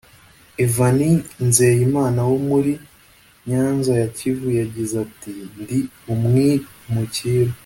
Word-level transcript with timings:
Evanie 0.65 1.17
Nzeyimana 1.47 2.19
wo 2.29 2.37
muri 2.49 2.73
Nyanza 3.49 3.91
ya 4.01 4.07
Kivu 4.17 4.47
yagize 4.59 4.93
ati” 5.05 5.33
Ndi 5.61 5.79
umwimukira 6.13 7.51